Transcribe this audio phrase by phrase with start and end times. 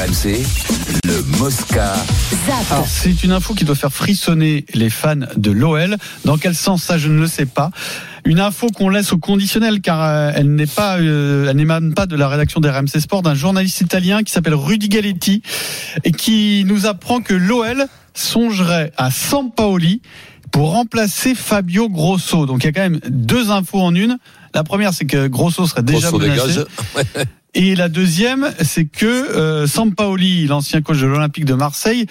[0.00, 0.46] RMC,
[1.04, 1.94] le Mosca.
[2.46, 2.72] ZAP.
[2.72, 5.98] Alors, c'est une info qui doit faire frissonner les fans de l'OL.
[6.24, 7.70] Dans quel sens ça, je ne le sais pas.
[8.24, 12.06] Une info qu'on laisse au conditionnel car euh, elle n'est pas, euh, elle n'émane pas
[12.06, 15.42] de la rédaction d'RMC Sport d'un journaliste italien qui s'appelle Rudy Galetti
[16.04, 20.00] et qui nous apprend que l'OL songerait à Sampaoli
[20.50, 22.46] pour remplacer Fabio Grosso.
[22.46, 24.16] Donc il y a quand même deux infos en une.
[24.54, 26.60] La première, c'est que Grosso serait déjà Grosso menacé.
[27.54, 32.06] Et la deuxième, c'est que euh, Sampaoli, l'ancien coach de l'Olympique de Marseille,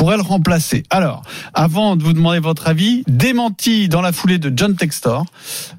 [0.00, 0.82] pourrait le remplacer.
[0.88, 1.20] Alors,
[1.52, 5.26] avant de vous demander votre avis, démenti dans la foulée de John Textor,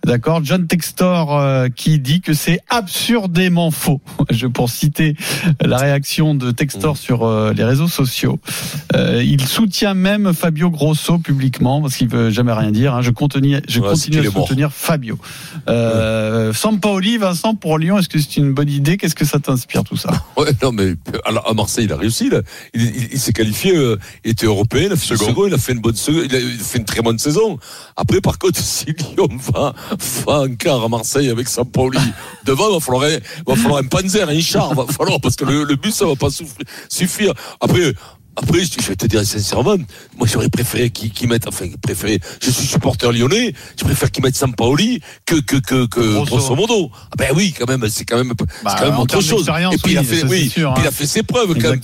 [0.06, 4.00] d'accord, John Textor euh, qui dit que c'est absurdément faux.
[4.30, 5.16] Je pour citer
[5.60, 8.40] la réaction de Textor sur euh, les réseaux sociaux,
[8.96, 12.94] Euh, il soutient même Fabio Grosso publiquement parce qu'il veut jamais rien dire.
[12.94, 13.02] hein.
[13.02, 14.48] Je continue, je Ouais, continue à mort.
[14.48, 15.18] soutenir Fabio.
[15.68, 18.98] Euh, Sampaoli, Vincent pour Lyon, est-ce que c'est une bonne idée?
[18.98, 20.12] Qu'est-ce que ça t'inspire tout ça?
[20.38, 20.94] Ouais, non, mais
[21.26, 22.30] alors, à Marseille, il a réussi.
[22.30, 22.42] là.
[22.74, 25.48] Il, il- il s'est qualifié, euh, était européen, il a fait second.
[25.48, 27.58] il a fait une bonne il a, fait une très bonne saison.
[27.96, 29.74] Après, par contre, si Lyon va,
[30.26, 32.00] va en quart à Marseille avec Sampaoli
[32.46, 35.46] devant, il va falloir, un- va falloir un Panzer, un char, va falloir, parce que
[35.46, 37.34] le, le but, ça va pas souffrir- suffire.
[37.60, 37.94] Après,
[38.36, 39.76] après, je vais te dire sincèrement,
[40.18, 44.24] moi j'aurais préféré qu'ils qu'ils mettent, enfin préféré, je suis supporter lyonnais, je préfère qu'ils
[44.24, 46.26] mettent Sampaoli que que que, que Grosso.
[46.26, 46.92] grosso modo.
[46.94, 49.50] Ah ben oui, quand même, c'est quand même, Bah, c'est quand même autre chose.
[49.74, 50.88] Et puis il a fait, oui, sûr, il hein.
[50.88, 51.82] a fait ses preuves quand même.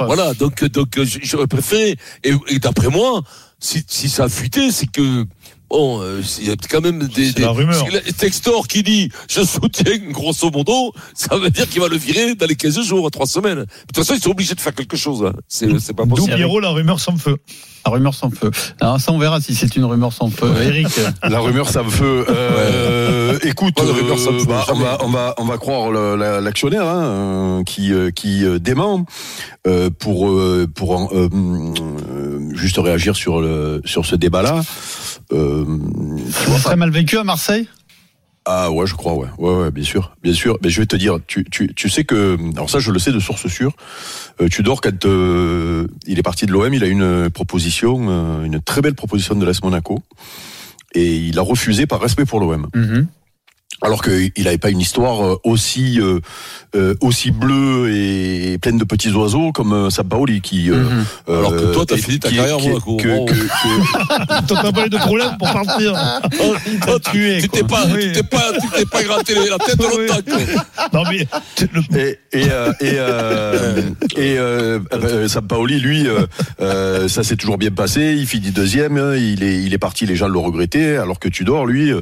[0.00, 1.96] Voilà, donc donc euh, j'aurais préféré.
[2.22, 3.22] Et, et d'après moi,
[3.58, 5.26] si si ça a fuité, c'est que
[5.76, 7.84] Bon, euh, il y a quand même des, C'est la des- rumeur.
[7.92, 12.36] la- Textor qui dit je soutiens grosso modo, ça veut dire qu'il va le virer
[12.36, 13.58] dans les 15 jours, 3 semaines.
[13.58, 15.24] De toute façon, ils sont obligés de faire quelque chose.
[15.26, 15.32] hein.
[15.48, 16.36] C'est c'est pas D'où possible.
[16.36, 17.38] Pierrot, la rumeur sans feu.
[17.84, 18.52] La rumeur sans feu.
[18.80, 20.48] Alors ça, on verra si c'est une rumeur sans feu.
[20.62, 20.86] Eric,
[21.24, 22.24] La rumeur ça me feu.
[22.28, 26.86] Euh, Écoute, rumeur, me euh, feu, bah, on, va, on va on va croire l'actionnaire
[26.86, 29.04] hein, euh, qui qui dément
[29.66, 30.30] euh, pour
[30.74, 34.62] pour euh, euh, juste réagir sur le sur ce débat là.
[35.32, 35.64] Euh,
[36.26, 37.68] tu vois, très mal vécu à Marseille?
[38.46, 40.58] Ah ouais, je crois, ouais, ouais, ouais, bien sûr, bien sûr.
[40.62, 43.10] Mais je vais te dire, tu, tu, tu sais que, alors ça, je le sais
[43.10, 43.72] de source sûre.
[44.40, 48.60] Euh, Tudor, quand euh, il est parti de l'OM, il a une proposition, euh, une
[48.60, 50.02] très belle proposition de l'AS Monaco,
[50.94, 52.68] et il a refusé par respect pour l'OM.
[53.84, 56.18] Alors qu'il n'avait pas une histoire euh, aussi euh,
[56.74, 60.70] euh, aussi bleue et pleine de petits oiseaux comme euh, Sampaoli qui.
[60.70, 61.04] euh, Mhm.
[61.28, 62.96] euh, Alors que toi, t'as fini ta carrière qui Monaco.
[62.96, 63.24] que- Bravo.
[63.26, 65.92] que- que- T'as pas eu de problème pour partir.
[66.88, 68.00] Oh, tué, tu t'es pas, Oui.
[68.06, 70.06] tu t'es pas, tu t'es pas gratté la tête de Oui.
[70.08, 70.22] longtemps.
[70.26, 70.88] quoi.
[70.92, 71.26] Non, mais
[71.72, 73.80] le- Et et euh, et euh,
[74.16, 76.06] et euh, euh, Sampaoli, lui,
[76.58, 78.14] ça s'est toujours bien passé.
[78.18, 78.96] Il finit deuxième.
[79.18, 80.06] Il est il est parti.
[80.06, 80.96] Les gens le regrettaient.
[80.96, 82.00] Alors que Tudor, lui, euh,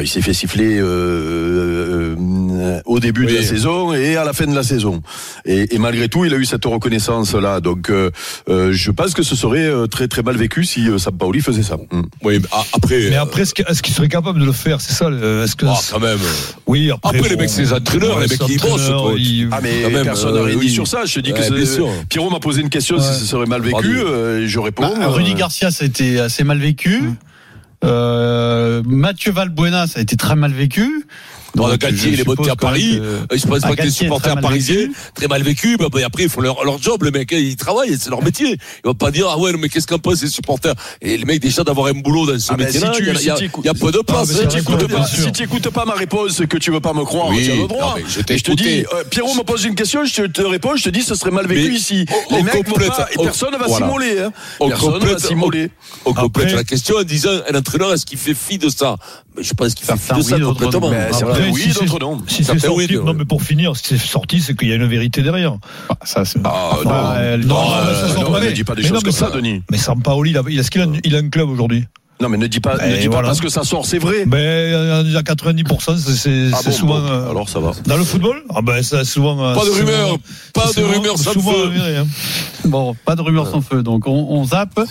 [0.00, 0.78] il s'est fait siffler
[1.24, 5.02] euh, au début de la saison et à la fin de la saison.
[5.44, 7.60] Et, et malgré tout, il a eu cette reconnaissance là.
[7.60, 8.10] Donc, euh,
[8.48, 11.76] euh, je pense que ce serait très très mal vécu si Sampaoli faisait ça.
[11.76, 12.02] Mm.
[12.22, 13.10] Oui, mais après.
[13.10, 14.80] mais après, est-ce qu'il serait capable de le faire?
[14.80, 15.08] C'est ça.
[15.10, 16.18] Est-ce que ah, quand même.
[16.66, 19.82] oui après, Après, les mecs, c'est les entraîneurs, les mecs, ils bossent, ils- Ah mais
[19.82, 20.70] Quand même, personne n'a euh, rien dit oui.
[20.70, 21.04] sur ça.
[21.04, 21.88] Je te dis que Ouais, bien c'est- sûr.
[22.08, 23.02] Pierrot m'a posé une question Ouais.
[23.02, 23.98] si ce serait mal vécu.
[23.98, 24.82] Euh, et je réponds.
[24.96, 27.00] Bah, Rudy Garcia, été assez mal vécu.
[27.02, 27.16] Mmh.
[27.84, 31.06] Euh, Mathieu Valbuena, ça a été très mal vécu.
[31.54, 33.00] Bon, Donc, Galtier, il est monté à Paris.
[33.28, 35.76] que- Ils se Ah, pas que les supporters parisiens, très mal vécu.
[35.76, 37.32] Bah, bah, après, ils font leur, leur job, les mecs.
[37.32, 38.52] hein, Ils travaillent, c'est leur métier.
[38.84, 40.74] Ils vont pas dire, ah ouais, mais qu'est-ce qu'en pensent les supporters?
[41.00, 43.10] Et les mecs, déjà d'avoir un boulot dans ce Ah ben, métier-là, si il y
[43.10, 44.28] a- si il y, a- tu écoutes- il y a peu de place.
[44.28, 45.06] mais hein, c'est tu vrai écoutes qu'on pas.
[45.06, 45.32] Si sûr.
[45.32, 47.68] tu écoutes pas ma réponse, que tu veux pas me croire, Oui, tu as le
[47.68, 47.94] droit.
[47.98, 50.76] non, je je te dis, euh, Pierrot me pose une question, je te, te réponds,
[50.76, 52.04] je te dis, ce serait mal vécu Mais ici.
[52.30, 53.86] on- Les on mecs complète, pas, et on- personne va voilà.
[53.86, 54.18] s'immoler.
[54.20, 54.32] Hein.
[54.60, 55.70] On Personne va complète, s'immoler.
[56.04, 58.96] On complète la question en disant, un entraîneur, est-ce qu'il fait fi de ça?
[59.40, 60.90] Je pense qu'il fait Certains de ça oui, d'autres complètement.
[60.90, 60.96] non.
[60.96, 62.22] Mais c'est Après, oui, si c'est- d'autres non.
[62.28, 63.04] Si c'est sorti, oui.
[63.04, 65.54] non mais pour finir, si c'est sorti, c'est qu'il y a une vérité derrière.
[65.88, 68.40] Ah, ça, c'est- Ah, Ah, elle- non, non, mais ça euh, sort non, pas.
[68.44, 69.62] ne dis pas des Mais choses non, comme ça, ça- Denis.
[69.70, 71.84] Mais Sampaoli, il a, il a- est-ce qu'il a, il a un club aujourd'hui
[72.20, 74.24] Non, mais ne dis pas, ne Et dis pas parce que ça sort, c'est vrai.
[74.24, 77.00] Ben, euh, à 90%, c'est- c'est Ah c'est bon, souvent.
[77.00, 77.72] bon, euh, alors ça va.
[77.86, 78.42] Dans le football?
[78.54, 79.44] Ah ben, ça, souvent.
[79.44, 80.18] euh, Pas de souvent- rumeurs,
[80.54, 81.62] pas de souvent fait.
[81.66, 82.06] avéré, hein.
[82.64, 84.74] Bon, pas de rumeurs sans feu, donc on, on zappe.
[84.76, 84.84] Bon,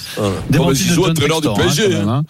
[0.51, 2.23] Démenti vas-y, de John du Textor, hein, même, hein.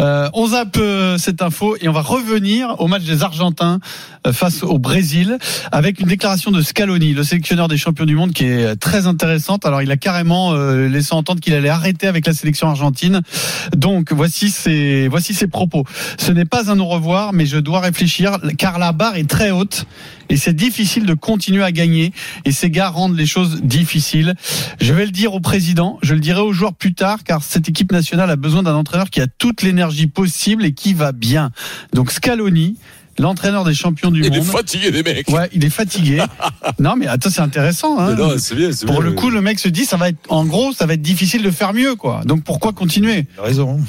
[0.00, 3.78] Euh, on zappe euh, cette info et on va revenir au match des Argentins
[4.26, 5.38] euh, face au Brésil
[5.70, 9.64] avec une déclaration de Scaloni, le sélectionneur des champions du monde, qui est très intéressante.
[9.64, 13.20] Alors, il a carrément euh, laissé entendre qu'il allait arrêter avec la sélection argentine.
[13.76, 15.84] Donc, voici ses voici ses propos.
[16.18, 19.50] Ce n'est pas un au revoir, mais je dois réfléchir car la barre est très
[19.50, 19.84] haute
[20.30, 22.12] et c'est difficile de continuer à gagner
[22.44, 24.34] et ces gars rendent les choses difficiles.
[24.80, 27.68] Je vais le dire au président, je le dirai aux joueurs plus tard car cette
[27.68, 31.50] équipe nationale a besoin d'un entraîneur qui a toute l'énergie possible et qui va bien.
[31.92, 32.76] Donc Scaloni,
[33.18, 34.46] l'entraîneur des champions du Il est monde.
[34.46, 35.28] fatigué, les mecs.
[35.28, 36.22] Ouais, il est fatigué.
[36.78, 38.14] non mais attends, c'est intéressant hein.
[38.14, 39.10] Non, c'est bien, c'est Pour bien.
[39.10, 41.42] le coup, le mec se dit ça va être en gros, ça va être difficile
[41.42, 42.22] de faire mieux quoi.
[42.24, 43.26] Donc pourquoi continuer?
[43.36, 43.80] Il a raison.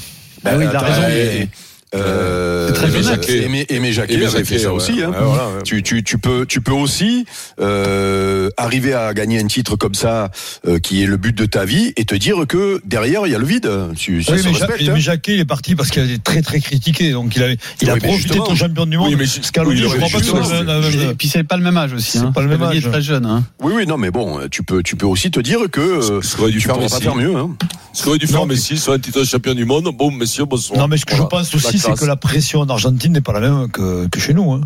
[0.44, 1.48] Bah oui, il a attends, raison.
[1.94, 3.04] Euh, très Aimé.
[3.04, 4.76] Jacquet, Aimé, Aimé Jacquet Aimé avait fait ça ouais.
[4.76, 5.02] aussi.
[5.02, 5.10] Hein.
[5.10, 5.62] Ouais, voilà, ouais.
[5.64, 7.26] Tu, tu, tu peux, tu peux aussi
[7.60, 10.32] euh, arriver à gagner un titre comme ça,
[10.68, 13.36] euh, qui est le but de ta vie, et te dire que derrière il y
[13.36, 13.70] a le vide.
[13.98, 14.84] Tu, ça Oui, mais, Ja- respecte.
[14.84, 14.96] mais hein.
[15.00, 17.12] Jacquet, il est parti parce qu'il a été très très critiqué.
[17.12, 17.52] Donc il a,
[17.82, 19.10] il a Oui, mais profité de ton champion du monde.
[19.10, 21.78] Oui, mais- Scaloni, oui, je crois pas que soit Et puis c'est pas le même
[21.78, 22.12] âge aussi.
[22.12, 22.32] C'est hein.
[22.34, 22.78] pas le même âge.
[22.78, 23.26] est très jeune.
[23.26, 23.44] Hein.
[23.62, 26.36] Oui, oui, non, mais bon, tu peux, tu peux aussi te dire que euh, Ce
[26.36, 27.36] qu'aurait dû tu faire pourras pas faire mieux.
[27.36, 27.50] Hein.
[27.94, 29.90] Ce qu'aurait dû faire Messi sur un titre de champion du monde.
[29.94, 30.80] Bon, messieurs, bonsoir.
[30.80, 33.34] Non, mais ce que je pense aussi, c'est que la pression en Argentine n'est pas
[33.34, 34.52] la même que, que chez nous.
[34.52, 34.62] Hein.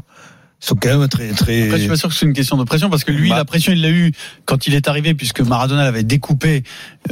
[0.61, 1.63] Sont quand même très très.
[1.63, 3.35] Après, je suis pas sûr que c'est une question de pression parce que lui, Bah.
[3.35, 4.11] la pression, il l'a eu
[4.45, 6.63] quand il est arrivé puisque Maradona l'avait découpé.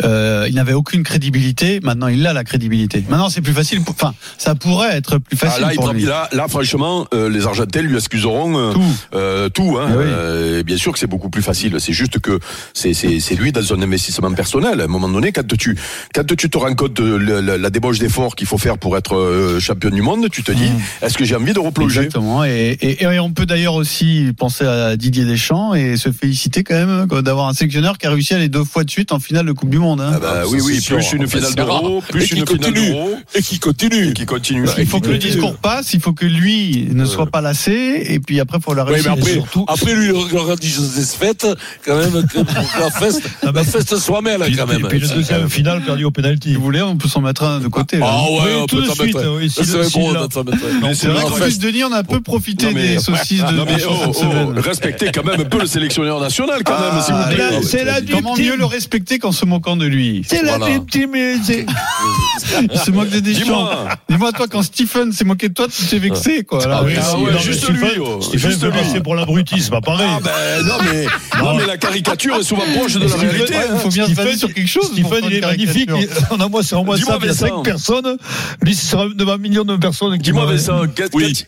[0.04, 1.80] Euh, il n'avait aucune crédibilité.
[1.84, 3.04] Maintenant, il a la crédibilité.
[3.10, 3.82] Maintenant, c'est plus facile.
[3.82, 6.04] pour- Enfin, ça pourrait être plus Ah, facile là, pour lui.
[6.04, 8.82] là, là, franchement, euh, les Argentins lui excuseront euh, Tout.
[9.14, 9.78] euh, tout.
[9.80, 9.88] Hein.
[9.90, 9.96] Oui.
[10.04, 11.76] Euh, bien sûr que c'est beaucoup plus facile.
[11.80, 12.40] C'est juste que
[12.74, 14.82] c'est c'est c'est lui dans un investissement personnel.
[14.82, 15.78] À un moment donné, quand tu
[16.16, 18.98] quand tu te rends compte de la, la- la débauche d'efforts qu'il faut faire pour
[18.98, 20.72] être euh, champion du monde, tu te dis
[21.04, 22.00] est-ce que j'ai envie de replonger?
[22.06, 22.44] Exactement.
[22.46, 26.64] Et, et, et on on peut d'ailleurs aussi penser à Didier Deschamps et se féliciter
[26.64, 29.18] quand même d'avoir un sélectionneur qui a réussi à aller deux fois de suite en
[29.18, 30.02] finale de Coupe du Monde.
[30.02, 30.12] Hein.
[30.14, 31.16] Ah bah, ah, oui, oui, plus sûr.
[31.16, 33.16] une finale d'Euro, plus une finale d'Euro.
[33.34, 34.10] Et qui continue.
[34.10, 34.66] Et qui continue.
[34.66, 38.04] Bah, il faut que le discours passe, il faut que lui ne soit pas lassé,
[38.08, 39.14] et puis après, il faut la réussir.
[39.14, 39.66] Ouais, après, surtout...
[39.68, 41.48] après, lui, il organise des fêtes,
[41.84, 44.82] quand même, la fête, ah, la fête soit mêle, quand même.
[44.82, 46.50] Et puis le deuxième euh, final perdu au pénalty.
[46.50, 47.98] Si Vous voulez, on peut s'en mettre un de côté.
[48.00, 49.50] Ah ouais, on peut s'en mettre un.
[49.50, 50.94] C'est vrai qu'on peut s'en mettre un.
[50.94, 54.54] C'est vrai qu'en Denis, on a peu profité des sociétés de non, mais oh, oh,
[54.56, 57.44] Respectez quand même un peu le sélectionneur national, quand même, ah, si vous plaît.
[57.52, 60.58] Ah, c'est la Comment mieux le respecter qu'en se moquant de lui C'est voilà.
[60.58, 61.16] la victime.
[61.16, 63.70] Il se moque de Deschamps.
[64.10, 66.44] Dis-moi, toi, quand Stephen s'est moqué de toi, tu t'es vexé, ah.
[66.44, 66.60] quoi.
[66.66, 67.88] Ah, oui, ah, ouais, non, juste lui.
[68.00, 70.08] Oh, Stephen pour l'abruti, c'est pas pareil.
[70.10, 71.06] Ah, ben, non, mais,
[71.44, 73.54] non, mais la caricature est souvent proche de la réalité.
[73.54, 73.92] Il faut hein.
[73.92, 74.92] bien se baser sur quelque chose.
[74.92, 75.90] Stephen, il est magnifique.
[76.32, 77.18] On a moi, c'est en moi ça.
[77.22, 78.18] Il y a 5 personnes.
[78.62, 80.18] Lui, c'est devant un million de personnes.
[80.18, 80.82] Dis-moi, Vincent,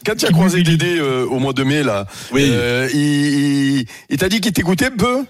[0.06, 2.47] quand il a croisé Dédé euh, au mois de mai là, Oui.
[2.51, 5.25] euh, il, il, il t'a dit qu'il t'écoutait peu?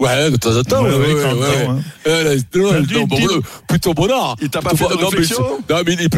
[0.00, 1.66] Ouais, de temps en temps, Ouais, ouais, ouais, ouais.
[1.68, 1.78] hein.
[2.06, 4.34] Euh, là, non, dis- le- plutôt bonheur.
[4.40, 6.08] Il t'a pas fait de non, mais réflexion c'est- Non, mais il est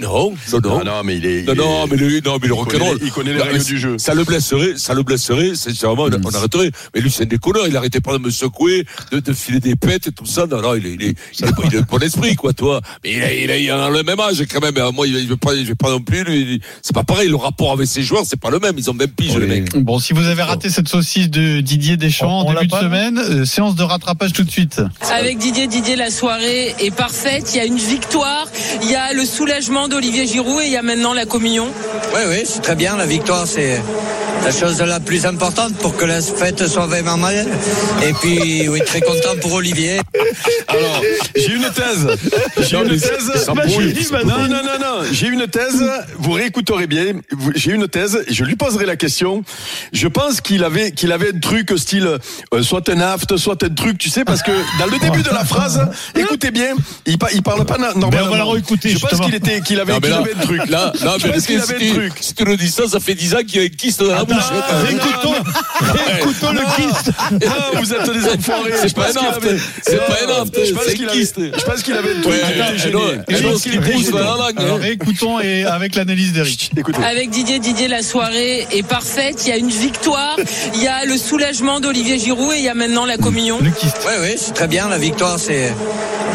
[0.00, 0.78] non, non, non.
[0.80, 1.42] Ah non mais il est.
[1.42, 2.98] Non, il non, est- mais le, non, mais le rock'n'roll.
[3.02, 3.98] il connaît les Non, règles mais du jeu.
[3.98, 6.70] Ça le blesserait, ça le blesserait, sincèrement, on- on arrêterait.
[6.94, 9.76] Mais lui, c'est un déconneur, il arrêtait pas de me secouer, de, de filer des
[9.76, 10.46] pètes et tout ça.
[10.46, 12.80] Non, non, il est, il est, il est, il est bon esprit, quoi, toi.
[13.04, 14.74] Mais il a, il a, il a le même âge, quand même.
[14.94, 16.60] Moi, il veut pas, je vais pas non plus, lui.
[16.80, 18.74] C'est pas pareil, le rapport avec ses joueurs, c'est pas le même.
[18.78, 19.76] Ils ont même pige, les mecs.
[19.76, 23.44] Bon, si vous avez raté cette saucisse de Didier Deschamps en début de semaine, euh,
[23.44, 24.80] séance de rattrapage tout de suite.
[25.12, 27.52] Avec Didier, Didier, la soirée est parfaite.
[27.54, 28.46] Il y a une victoire,
[28.82, 31.68] il y a le soulagement d'Olivier Giroud et il y a maintenant la communion.
[32.14, 32.96] Oui, oui, c'est très bien.
[32.96, 33.80] La victoire, c'est
[34.44, 37.46] la chose la plus importante pour que la fête soit vraiment mal.
[38.06, 40.00] Et puis, oui, très content pour Olivier.
[40.68, 41.02] Alors,
[41.36, 42.08] j'ai une thèse.
[42.58, 43.46] J'ai Non, une thèse.
[43.46, 43.94] brouille.
[44.24, 45.02] Non, non, non, non.
[45.12, 45.84] J'ai une thèse.
[46.18, 47.14] Vous réécouterez bien.
[47.54, 48.18] J'ai une thèse.
[48.28, 49.44] Je lui poserai la question.
[49.92, 52.18] Je pense qu'il avait, qu'il avait un truc style,
[52.52, 55.30] euh, soit un aft, soit un truc, tu sais, parce que dans le début de
[55.30, 55.80] la phrase,
[56.16, 56.74] écoutez bien,
[57.06, 58.26] il, pa- il parle pas na- normalement.
[58.28, 60.60] on va la réécouter, Je pense qu'il était, qu'il avait, Non, là, avait un truc.
[60.68, 62.12] Là, là, Je mais pense qu'il si, avait un tu- truc.
[62.20, 64.14] si tu nous dis ça, ça fait 10 ans qu'il y a un kyste dans
[64.14, 64.36] la bouche.
[64.52, 64.96] hein, quand même.
[64.96, 65.34] Écoutons,
[66.18, 67.10] écoutons le kyste.
[67.46, 68.72] Ah, vous êtes des enfoirés.
[68.80, 70.58] C'est pas avait- C'est pas aft.
[70.66, 71.36] Je pense qu'il avait- kyste.
[71.38, 72.34] je pense qu'il avait un truc.
[74.18, 74.62] La.
[74.62, 76.70] Alors réécoutons et avec l'analyse d'Eric.
[77.04, 79.42] Avec Didier, Didier, la soirée est parfaite.
[79.46, 80.36] Il y a une victoire,
[80.74, 83.58] il y a le soulagement d'Olivier Giroud et il y a maintenant la communion.
[83.60, 83.98] Le kyste.
[84.06, 84.88] Oui, oui, c'est très bien.
[84.88, 85.72] La victoire, c'est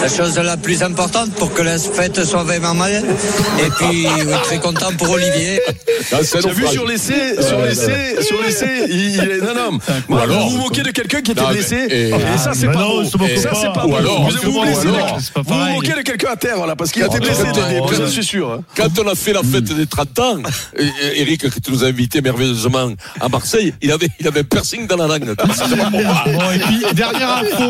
[0.02, 3.04] la chose la plus importante pour que la fête soit vraiment mal.
[3.60, 5.62] Et puis, oui, très content pour Olivier.
[6.12, 9.80] Ah, as vu sur l'essai, sur l'essai, sur l'essai, il, il est non non.
[10.08, 11.76] Moi, alors, vous vous moquez de quelqu'un qui était Non, blessé.
[11.90, 13.04] et- Et, ça c'est pas non, beau.
[13.38, 13.96] Ça c'est pas Ou beau.
[13.96, 15.18] alors, vous vous blessez, alors.
[15.76, 17.44] Moquez de quelqu'un à terre là parce qu'il a été blessé.
[17.98, 18.52] j'en suis sûr.
[18.52, 18.62] hein.
[18.76, 20.38] Quand on a fait la fête des 30 ans,
[21.16, 24.88] Eric, que tu nous as invités merveilleusement à Marseille, il avait, il avait un piercing
[24.88, 25.36] dans la langue.
[26.28, 27.64] Bon, et puis, dernière info,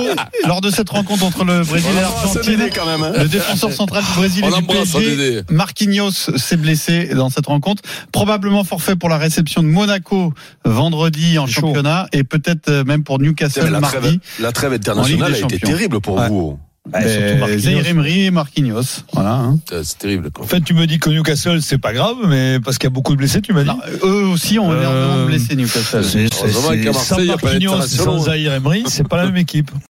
[0.45, 3.11] lors de cette rencontre entre le Brésil et l'Argentine, hein.
[3.17, 5.41] le défenseur central du Brésil et du PSG.
[5.49, 7.81] Marquinhos s'est blessé dans cette rencontre.
[8.11, 9.96] Probablement forfait pour la réception de Monaco
[10.65, 13.97] vendredi en championnat et peut-être euh, même pour Newcastle La mardi.
[13.97, 16.27] trêve, la trêve internationale a été terrible pour Ouais.
[16.29, 16.59] vous.
[16.89, 19.03] Bah, Emery et Marquinhos.
[19.11, 19.33] Voilà.
[19.33, 19.59] hein.
[19.83, 20.31] C'est terrible.
[20.31, 20.45] quoi.
[20.45, 22.91] En fait, tu me dis que Newcastle, c'est pas grave, mais parce qu'il y a
[22.91, 23.67] beaucoup de blessés, tu m'as dit.
[23.67, 26.05] Non, eux aussi ont énormément Euh, blessé Newcastle.
[26.05, 26.61] C'est- c'est- c'est- sans
[27.25, 29.69] Marquinhos sans Zaire Emery, c'est pas la même équipe.